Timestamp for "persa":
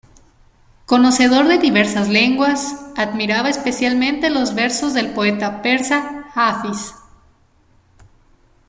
5.61-6.25